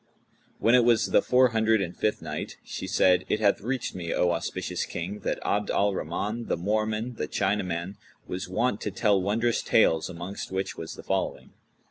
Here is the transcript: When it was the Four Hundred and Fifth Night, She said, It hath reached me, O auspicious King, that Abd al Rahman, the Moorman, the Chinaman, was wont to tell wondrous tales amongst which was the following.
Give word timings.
When 0.57 0.73
it 0.73 0.83
was 0.83 1.11
the 1.11 1.21
Four 1.21 1.49
Hundred 1.49 1.79
and 1.79 1.95
Fifth 1.95 2.23
Night, 2.23 2.57
She 2.63 2.87
said, 2.87 3.23
It 3.29 3.39
hath 3.39 3.61
reached 3.61 3.93
me, 3.93 4.11
O 4.11 4.31
auspicious 4.31 4.83
King, 4.83 5.19
that 5.19 5.37
Abd 5.45 5.69
al 5.69 5.93
Rahman, 5.93 6.47
the 6.47 6.57
Moorman, 6.57 7.17
the 7.17 7.27
Chinaman, 7.27 7.97
was 8.25 8.49
wont 8.49 8.81
to 8.81 8.89
tell 8.89 9.21
wondrous 9.21 9.61
tales 9.61 10.09
amongst 10.09 10.51
which 10.51 10.75
was 10.75 10.95
the 10.95 11.03
following. 11.03 11.51